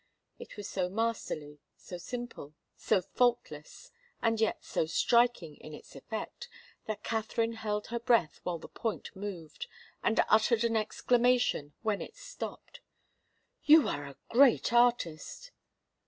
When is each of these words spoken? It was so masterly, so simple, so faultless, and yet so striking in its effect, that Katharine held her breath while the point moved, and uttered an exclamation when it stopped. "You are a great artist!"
It 0.39 0.57
was 0.57 0.67
so 0.67 0.89
masterly, 0.89 1.59
so 1.77 1.99
simple, 1.99 2.55
so 2.75 3.03
faultless, 3.03 3.91
and 4.19 4.41
yet 4.41 4.65
so 4.65 4.87
striking 4.87 5.57
in 5.57 5.75
its 5.75 5.95
effect, 5.95 6.49
that 6.87 7.03
Katharine 7.03 7.53
held 7.53 7.85
her 7.93 7.99
breath 7.99 8.39
while 8.41 8.57
the 8.57 8.67
point 8.67 9.15
moved, 9.15 9.67
and 10.03 10.19
uttered 10.27 10.63
an 10.63 10.75
exclamation 10.75 11.73
when 11.83 12.01
it 12.01 12.15
stopped. 12.17 12.81
"You 13.65 13.87
are 13.87 14.07
a 14.07 14.17
great 14.27 14.73
artist!" 14.73 15.51